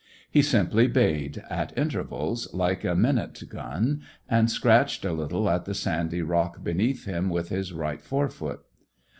[0.31, 5.75] He simply bayed, at intervals, like a minute gun, and scratched a little at the
[5.75, 8.61] sandy rock beneath him with his right fore foot.